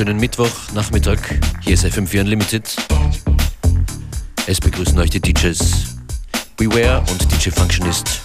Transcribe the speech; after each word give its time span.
wunderschönen 0.00 0.20
Mittwochnachmittag. 0.20 1.18
Hier 1.60 1.74
ist 1.74 1.84
FM4 1.84 2.22
Unlimited. 2.22 2.74
Es 4.46 4.58
begrüßen 4.58 4.98
euch 4.98 5.10
die 5.10 5.20
DJs 5.20 5.58
Beware 6.56 7.04
und 7.10 7.30
DJ 7.30 7.50
Functionist. 7.50 8.22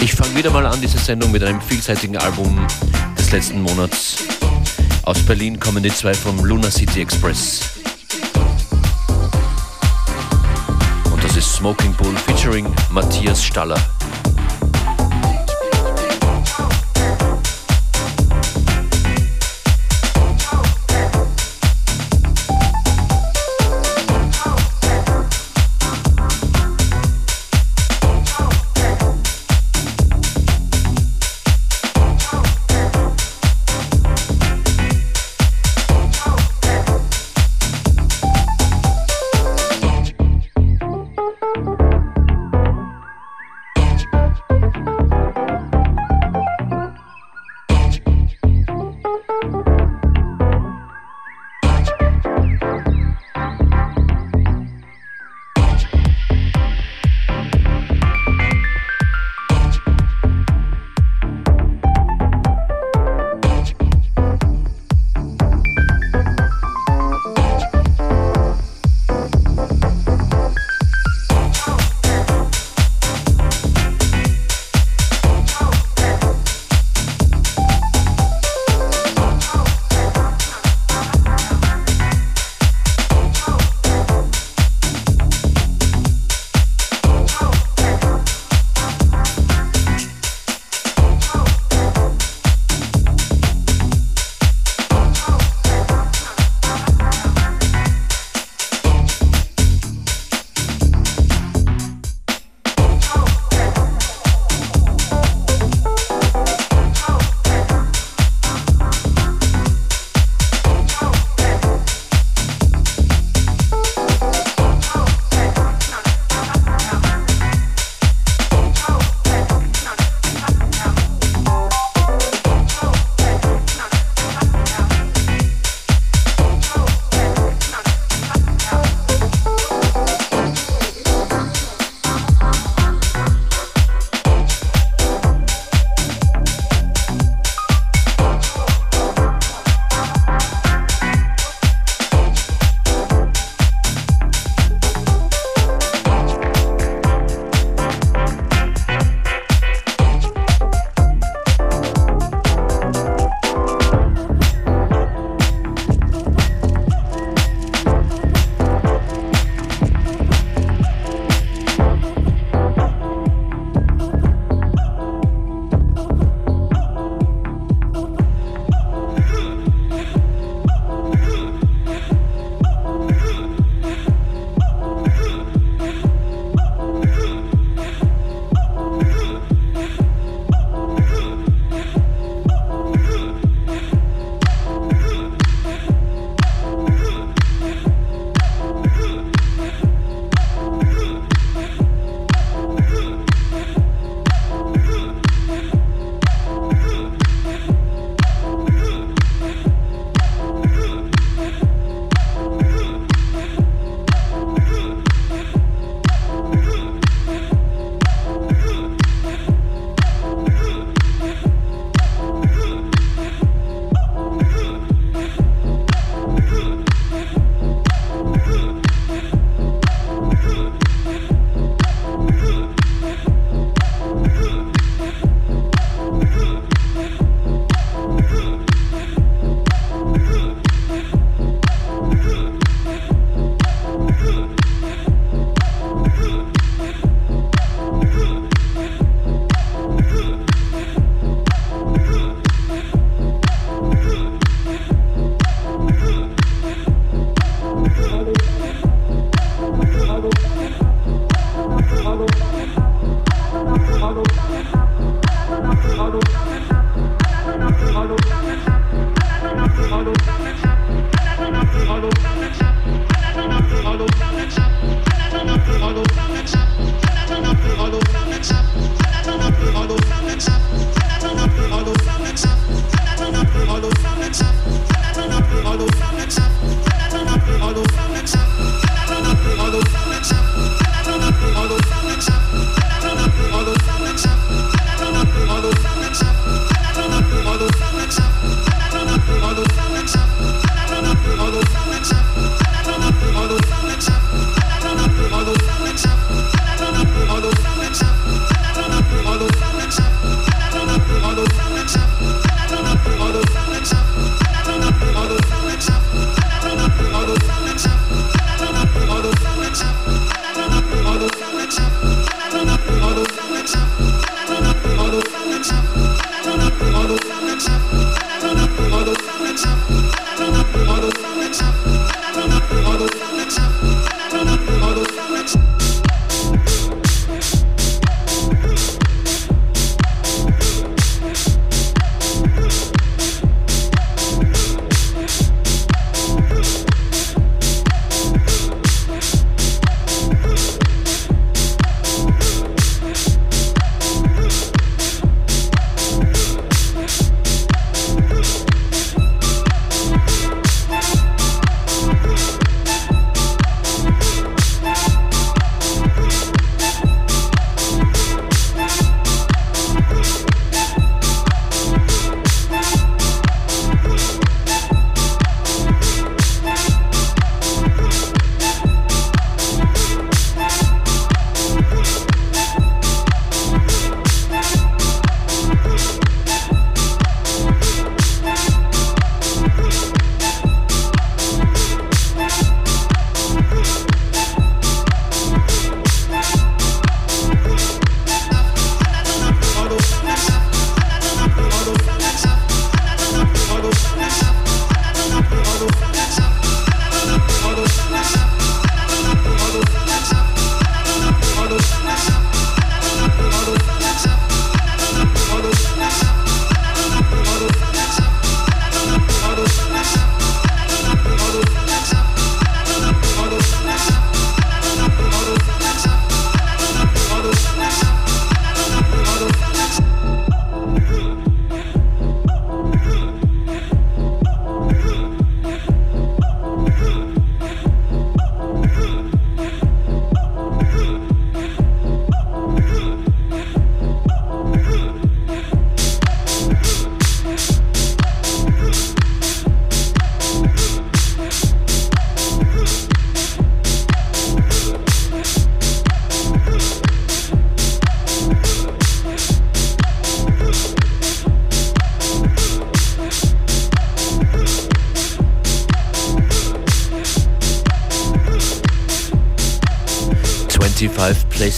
Ich 0.00 0.12
fange 0.14 0.34
wieder 0.34 0.50
mal 0.50 0.66
an 0.66 0.80
diese 0.80 0.98
Sendung 0.98 1.30
mit 1.30 1.44
einem 1.44 1.60
vielseitigen 1.60 2.16
Album 2.16 2.66
des 3.16 3.30
letzten 3.30 3.62
Monats. 3.62 4.16
Aus 5.04 5.20
Berlin 5.20 5.60
kommen 5.60 5.84
die 5.84 5.94
zwei 5.94 6.12
vom 6.12 6.44
Luna 6.44 6.72
City 6.72 7.02
Express. 7.02 7.60
Und 11.12 11.22
das 11.22 11.36
ist 11.36 11.54
Smoking 11.54 11.94
Bull 11.94 12.16
featuring 12.26 12.66
Matthias 12.90 13.44
Staller. 13.44 13.78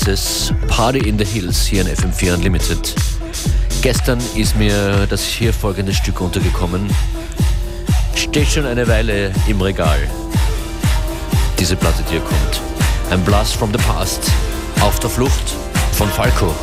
25 0.00 0.05
Places 0.05 0.52
Party 0.69 1.08
in 1.08 1.19
the 1.19 1.25
Hills 1.25 1.67
hier 1.67 1.82
in 1.82 1.88
FM4 1.88 2.35
Unlimited. 2.35 2.94
Gestern 3.82 4.19
ist 4.35 4.56
mir 4.56 5.06
das 5.08 5.25
hier 5.25 5.52
folgende 5.52 5.93
Stück 5.93 6.20
untergekommen. 6.20 6.88
Steht 8.14 8.49
schon 8.49 8.67
eine 8.67 8.87
Weile 8.88 9.32
im 9.47 9.61
Regal. 9.61 9.99
Diese 11.58 11.76
Platte, 11.76 12.02
die 12.08 12.12
hier 12.12 12.20
kommt. 12.20 12.61
Ein 13.11 13.23
Blast 13.25 13.56
from 13.56 13.73
the 13.73 13.79
Past. 13.79 14.23
Auf 14.81 14.99
der 15.00 15.11
Flucht 15.11 15.55
von 15.93 16.08
Falco. 16.08 16.55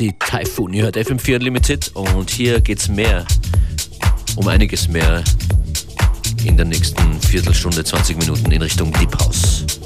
Sassy 0.00 0.14
Typhoon. 0.18 0.72
Ihr 0.72 0.84
hört 0.84 0.96
FM4 0.96 1.36
Unlimited 1.36 1.90
und 1.94 2.30
hier 2.30 2.58
geht's 2.62 2.88
mehr, 2.88 3.26
um 4.34 4.48
einiges 4.48 4.88
mehr 4.88 5.22
in 6.42 6.56
der 6.56 6.64
nächsten 6.64 7.20
Viertelstunde, 7.20 7.84
20 7.84 8.16
Minuten 8.16 8.50
in 8.50 8.62
Richtung 8.62 8.90
Deep 8.94 9.14
House. 9.18 9.79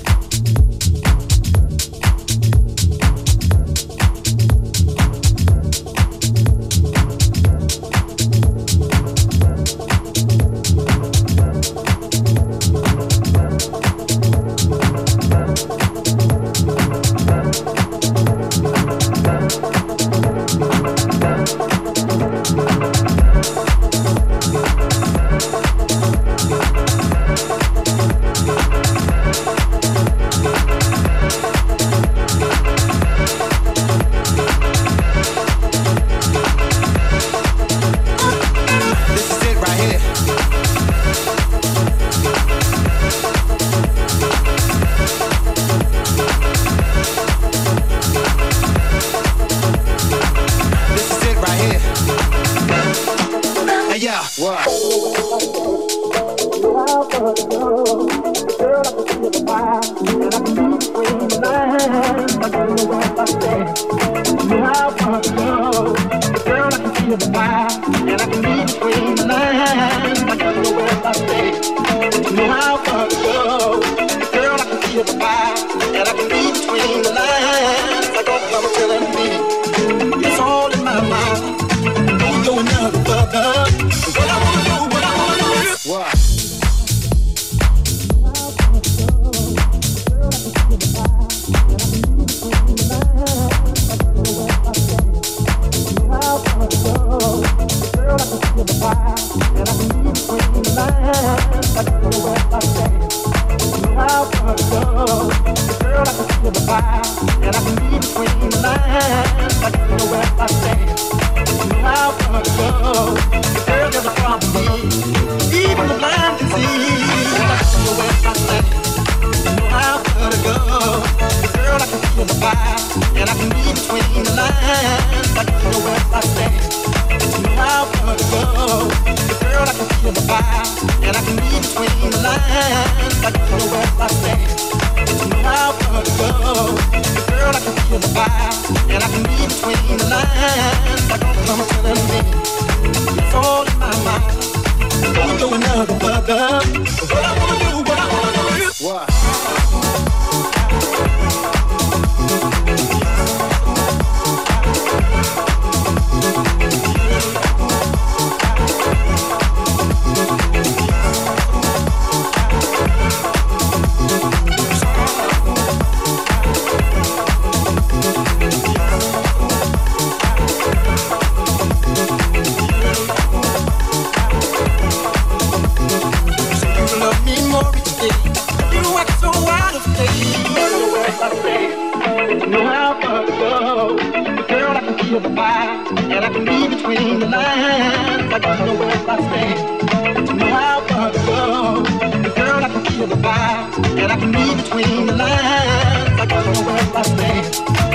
by, 193.24 193.64
and 193.96 194.12
I 194.12 194.16
can 194.20 194.30
read 194.32 194.56
between 194.62 195.06
the 195.06 195.16
lines. 195.16 196.20
I 196.20 196.26
got 196.28 196.44
know 196.44 196.60
where 196.68 196.84
about 196.92 197.10
that. 197.20 197.44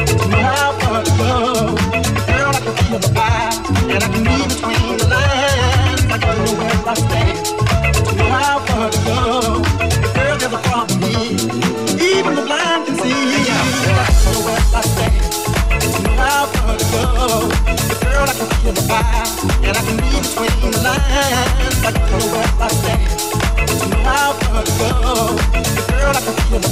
It's 0.09 0.27
my 0.27 0.41
heart 0.41 1.05
to 1.05 1.13
go? 1.21 1.33
Girl, 2.29 2.51
I 2.57 2.59
can 2.65 2.73
feel 2.81 2.99
the 3.05 3.11
vibe, 3.13 3.61
and 3.93 4.01
I 4.03 4.09
can 4.09 4.23
read 4.25 4.47
between 4.49 4.97
the 4.97 5.07
lines. 5.13 6.01
I 6.09 6.17
got 6.17 6.33
no 6.33 6.49
word 6.57 6.77
about 6.81 7.01
that. 7.13 7.35
It's 7.99 8.13
my 8.17 8.27
heart 8.41 8.61
for 8.67 8.89
love. 9.05 9.61
Girl, 10.17 10.35
there's 10.41 10.55
a 10.59 10.61
problem 10.67 10.99
here. 11.05 11.37
Even 12.09 12.33
the 12.35 12.43
blind 12.49 12.81
can 12.87 12.95
see. 12.97 13.21
Yeah, 13.45 13.85
I 13.85 14.01
got 14.01 14.09
know 14.25 14.39
where 14.45 14.61
about 14.65 14.89
that. 14.97 15.13
It's 15.77 15.97
my 16.01 16.13
heart 16.25 16.49
to 16.57 16.85
go? 16.89 17.05
girl, 18.01 18.25
I 18.25 18.33
can 18.33 18.49
feel 18.59 18.73
the 18.73 18.85
vibe, 18.89 19.29
and 19.67 19.77
I 19.77 19.81
can 19.85 19.97
read 20.03 20.21
between 20.25 20.71
the 20.73 20.81
lines. 20.89 21.77
I 21.85 21.91
can 21.93 22.03
know 22.09 22.25
where 22.33 22.49
I 22.65 22.69
stand. 22.81 23.28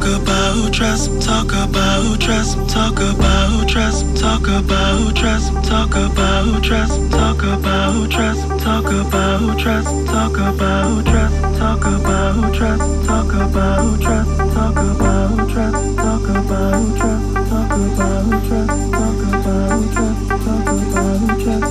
about 0.00 0.72
trust, 0.72 1.20
talk 1.20 1.52
about 1.52 2.18
trust, 2.20 2.56
talk 2.68 2.98
about 2.98 3.68
trust, 3.68 4.16
talk 4.16 4.48
about 4.48 5.14
trust, 5.14 5.52
talk 5.64 5.94
about 5.94 6.62
trust, 6.64 7.10
talk 7.10 7.42
about 7.42 8.10
trust, 8.10 8.48
talk 8.58 8.86
about 8.86 9.58
trust, 9.58 10.06
talk 10.06 10.38
about 10.38 11.04
trust, 11.04 11.58
talk 11.58 11.84
about 11.84 12.54
trust, 12.54 13.06
talk 13.06 13.34
about 13.34 14.00
trust, 14.00 14.38
talk 14.48 14.64
about 14.64 15.50
trust, 15.50 15.96
talk 15.96 16.28
about 16.28 16.96
trust, 16.96 17.48
talk 17.50 17.70
about 17.72 18.46
trust, 18.46 18.92
talk 18.92 19.22
about 19.28 19.92
trust, 19.92 20.28
talk 20.28 20.66
about 20.68 21.40
trust, 21.42 21.61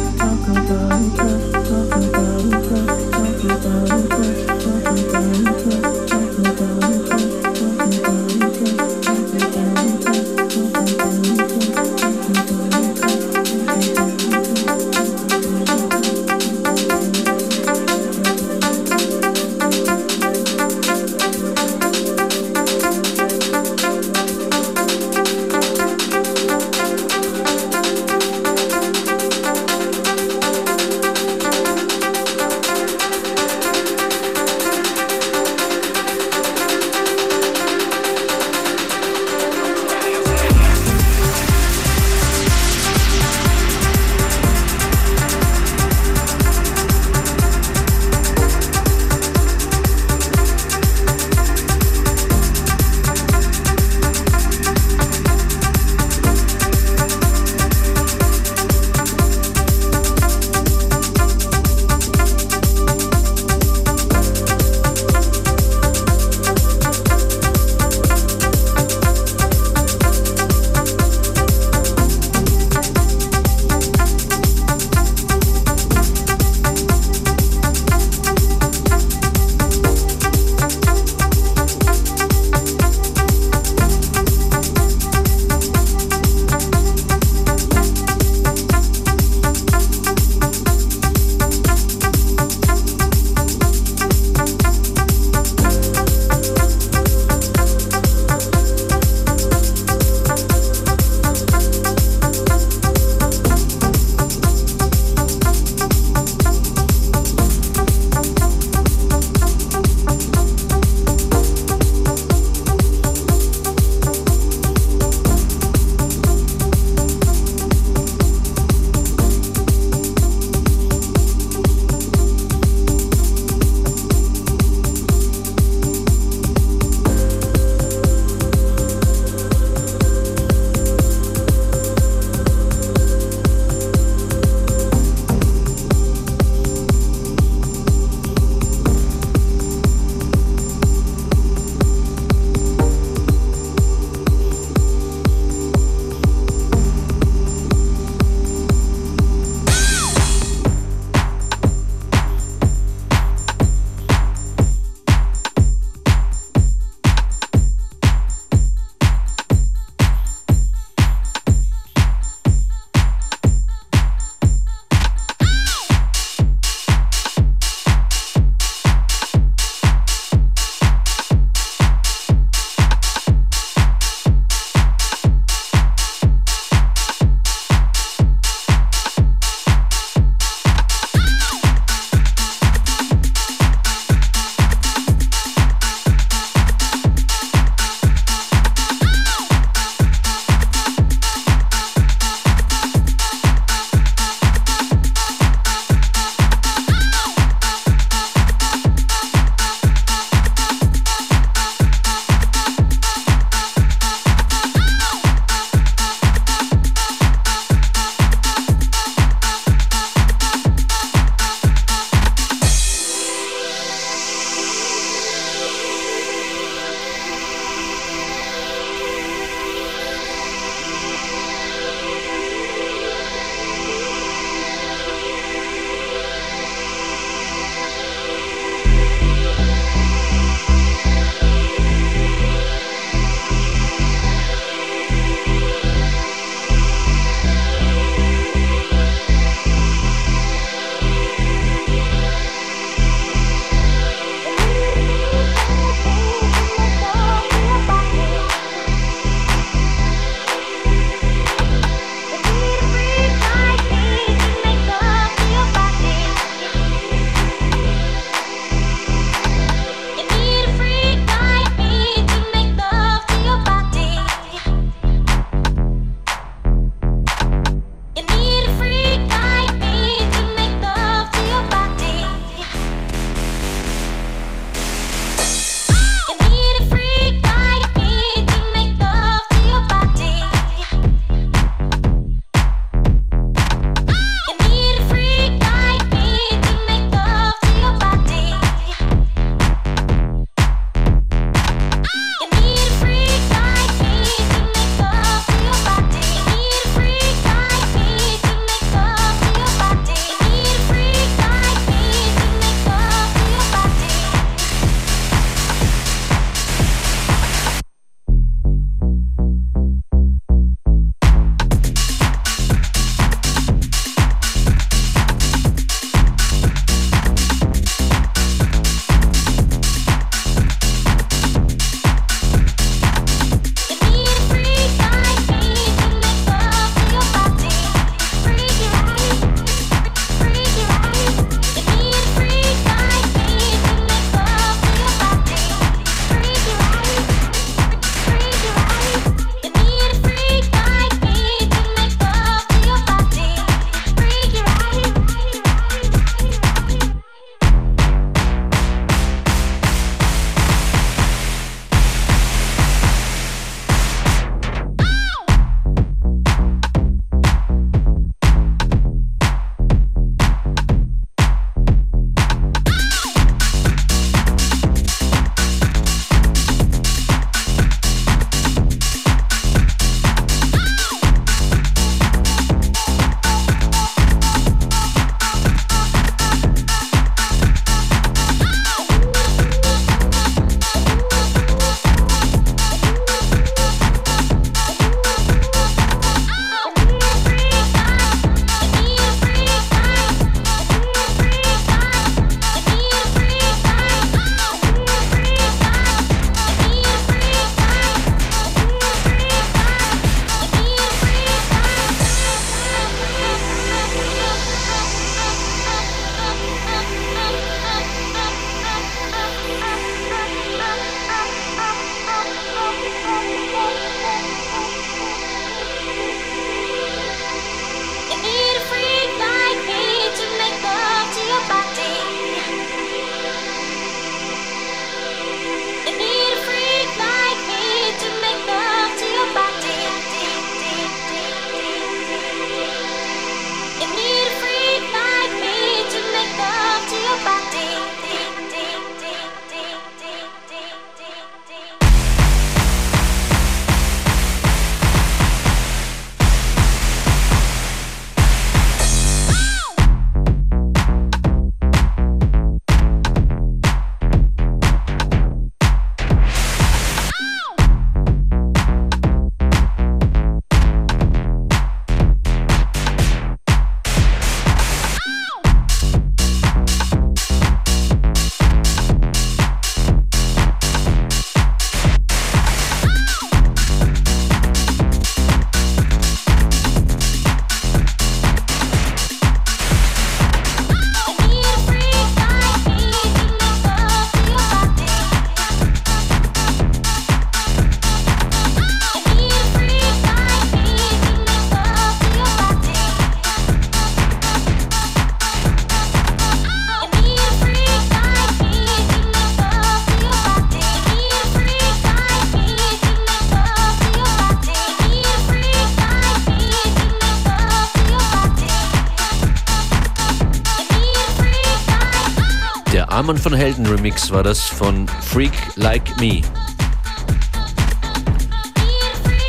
von 513.41 513.53
Helden 513.53 513.87
Remix 513.87 514.29
war 514.29 514.43
das 514.43 514.61
von 514.61 515.07
Freak 515.21 515.51
Like 515.75 516.19
Me. 516.19 516.41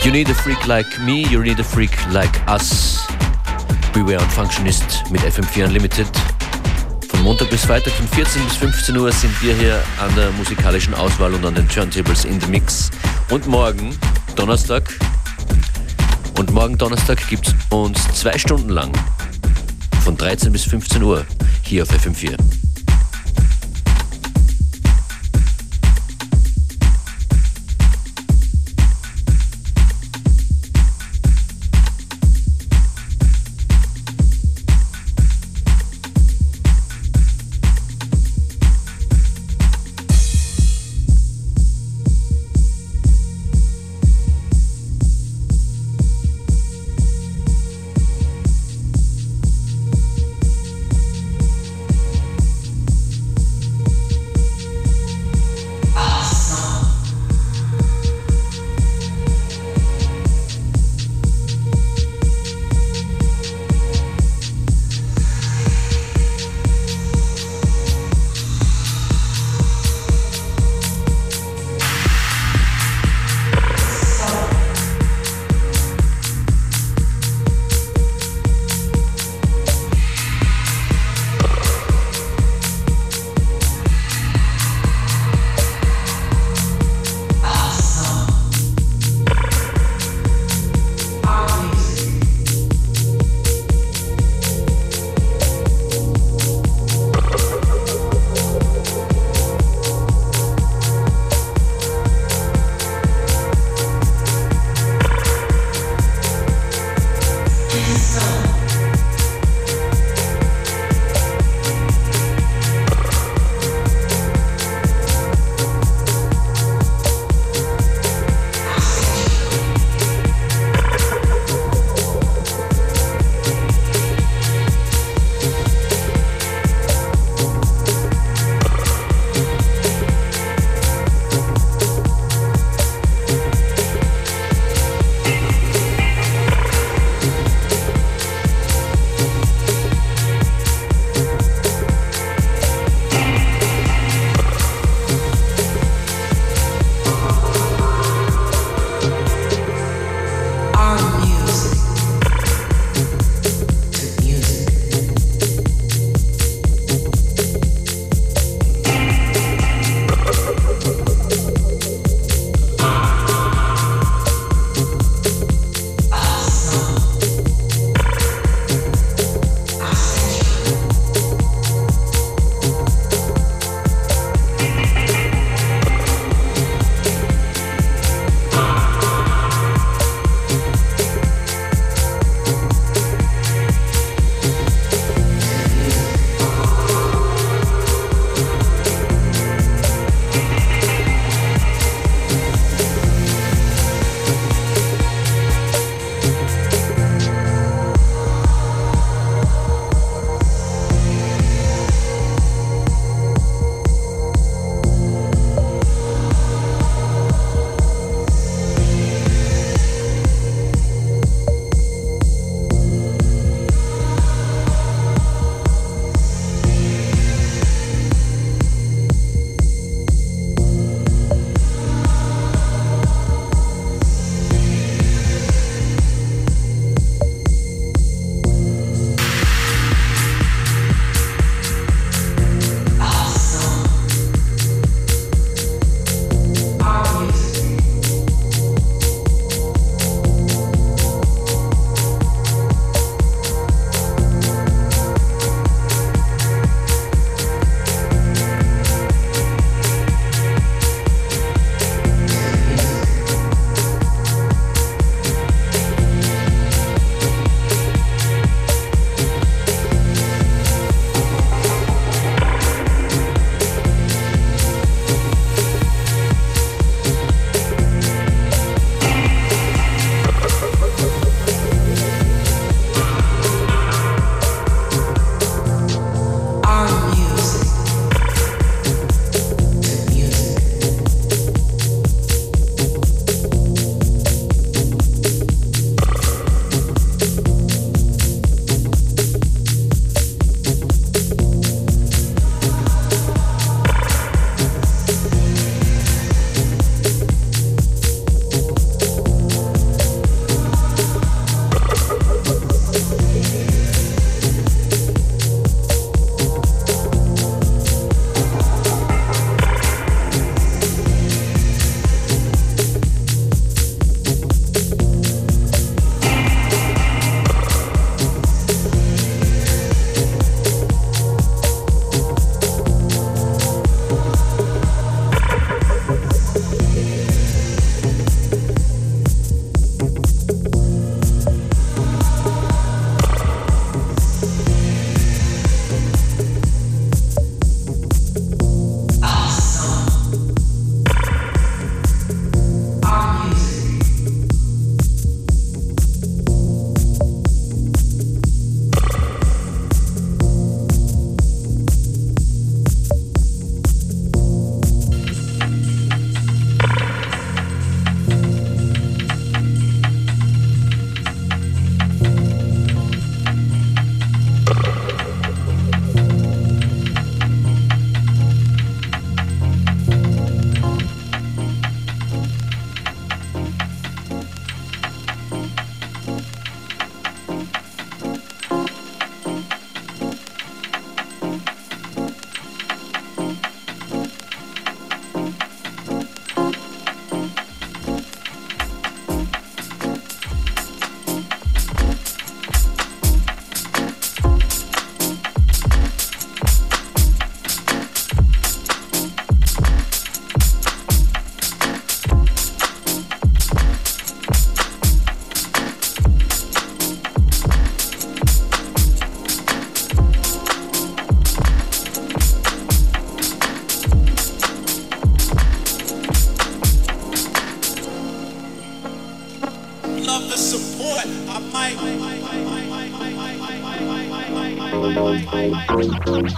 You 0.02 0.10
need 0.10 0.30
a 0.30 0.34
freak 0.34 0.66
like 0.66 0.86
me, 1.00 1.26
you 1.28 1.40
need 1.40 1.60
a 1.60 1.62
freak 1.62 1.90
like 2.10 2.30
us. 2.48 3.06
Beware 3.92 4.20
und 4.20 4.32
Functionist 4.32 5.04
mit 5.10 5.20
FM4 5.20 5.66
Unlimited. 5.66 6.06
Von 7.08 7.22
Montag 7.22 7.50
bis 7.50 7.66
Freitag 7.66 7.92
von 7.92 8.08
14 8.08 8.42
bis 8.44 8.56
15 8.56 8.96
Uhr 8.96 9.12
sind 9.12 9.42
wir 9.42 9.54
hier 9.54 9.82
an 10.00 10.14
der 10.16 10.30
musikalischen 10.32 10.94
Auswahl 10.94 11.34
und 11.34 11.44
an 11.44 11.54
den 11.54 11.68
Turntables 11.68 12.24
in 12.24 12.40
the 12.40 12.46
Mix. 12.46 12.90
Und 13.28 13.46
morgen, 13.46 13.94
Donnerstag, 14.36 14.84
und 16.38 16.50
morgen 16.50 16.78
Donnerstag 16.78 17.28
gibt 17.28 17.48
es 17.48 17.54
uns 17.68 18.00
zwei 18.14 18.38
Stunden 18.38 18.70
lang 18.70 18.90
von 20.02 20.16
13 20.16 20.50
bis 20.50 20.64
15 20.64 21.02
Uhr 21.02 21.26
hier 21.62 21.82
auf 21.82 21.90
FM4. 21.90 22.61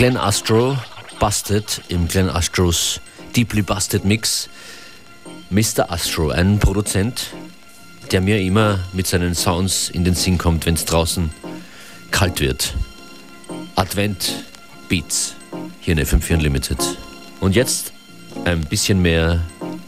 Glenn 0.02 0.16
Astro 0.16 0.76
Busted 1.20 1.80
im 1.86 2.08
Glenn 2.08 2.28
Astros 2.28 3.00
Deeply 3.36 3.62
Busted 3.62 4.04
Mix. 4.04 4.48
Mr. 5.48 5.92
Astro, 5.92 6.30
ein 6.30 6.58
Produzent, 6.58 7.28
der 8.10 8.20
mir 8.20 8.40
immer 8.40 8.80
mit 8.92 9.06
seinen 9.06 9.36
Sounds 9.36 9.90
in 9.90 10.02
den 10.02 10.16
Sinn 10.16 10.38
kommt, 10.38 10.66
wenn 10.66 10.74
es 10.74 10.86
draußen 10.86 11.30
kalt 12.10 12.40
wird. 12.40 12.74
Advent 13.76 14.42
Beats 14.88 15.36
hier 15.78 15.96
in 15.96 16.04
FM4 16.04 16.34
Unlimited. 16.34 16.80
Und 17.38 17.54
jetzt 17.54 17.92
ein 18.44 18.62
bisschen 18.62 19.02
mehr 19.02 19.40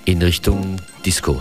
in 0.05 0.23
Richtung 0.23 0.77
Disco. 1.05 1.41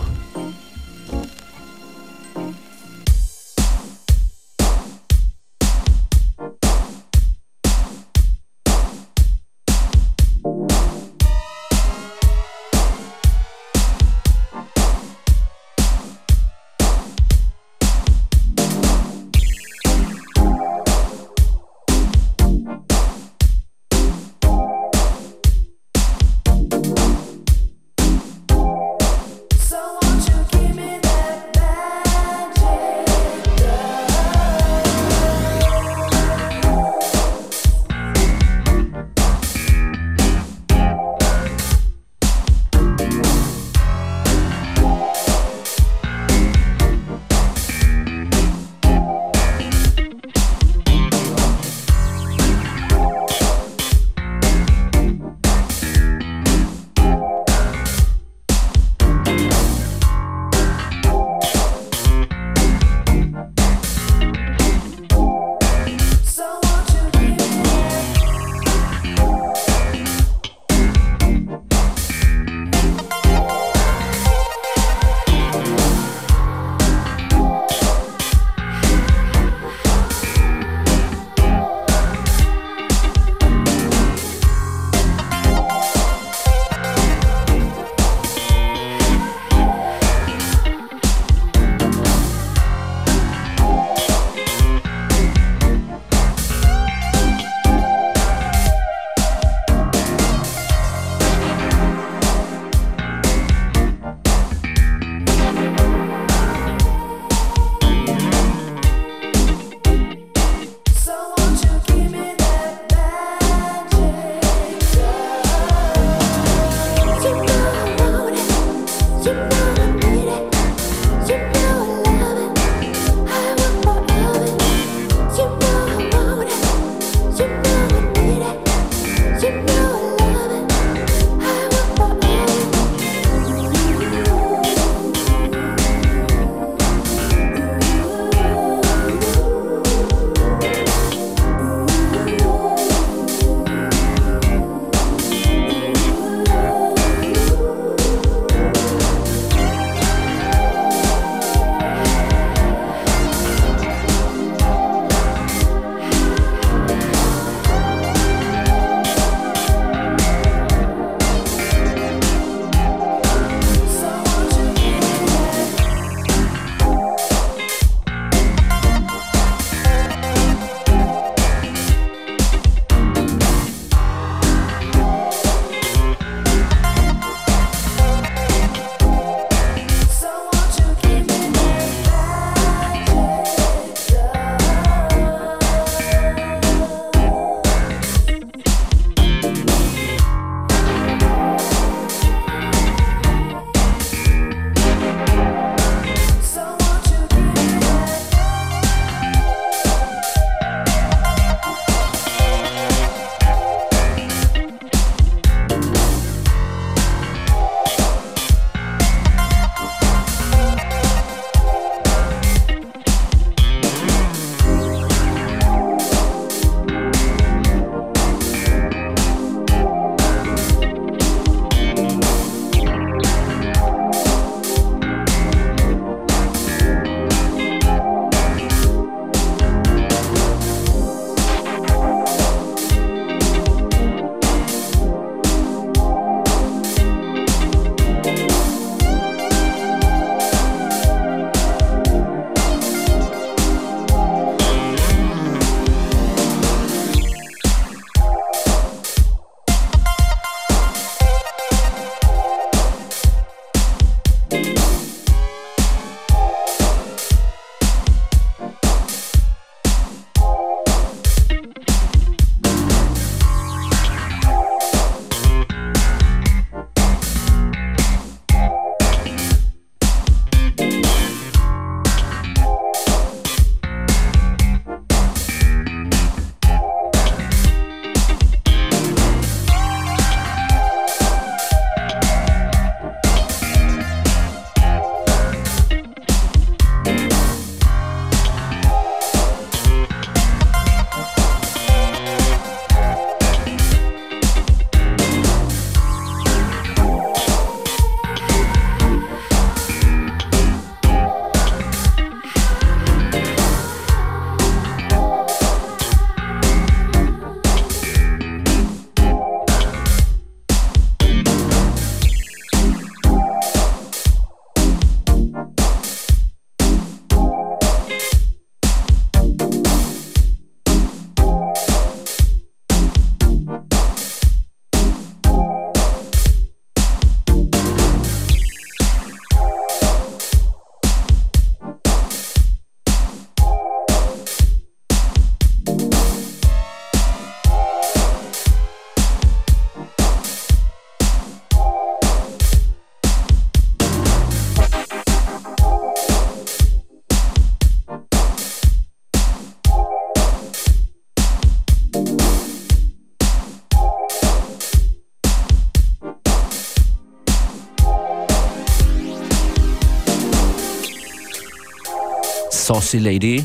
Saucy 363.04 363.18
Lady, 363.18 363.64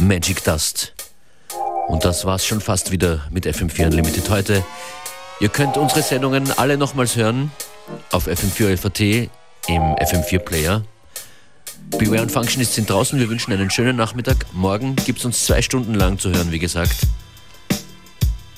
Magic 0.00 0.42
Dust. 0.42 0.94
Und 1.86 2.04
das 2.04 2.24
war's 2.24 2.44
schon 2.44 2.60
fast 2.60 2.90
wieder 2.90 3.20
mit 3.30 3.46
FM4 3.46 3.86
Unlimited 3.86 4.28
heute. 4.30 4.64
Ihr 5.38 5.48
könnt 5.48 5.76
unsere 5.76 6.02
Sendungen 6.02 6.50
alle 6.58 6.76
nochmals 6.76 7.14
hören 7.14 7.52
auf 8.10 8.26
FM4 8.26 8.76
FAT 8.76 9.00
im 9.68 9.82
FM4 9.94 10.40
Player. 10.40 10.82
Beware 11.96 12.22
und 12.22 12.32
Functionists 12.32 12.74
sind 12.74 12.90
draußen. 12.90 13.16
Wir 13.20 13.28
wünschen 13.28 13.52
einen 13.52 13.70
schönen 13.70 13.94
Nachmittag. 13.94 14.44
Morgen 14.52 14.96
gibt 14.96 15.20
es 15.20 15.24
uns 15.24 15.44
zwei 15.46 15.62
Stunden 15.62 15.94
lang 15.94 16.18
zu 16.18 16.30
hören, 16.30 16.50
wie 16.50 16.58
gesagt. 16.58 16.96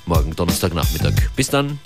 Morgen 0.06 0.34
Donnerstagnachmittag. 0.34 1.12
Bis 1.36 1.50
dann. 1.50 1.78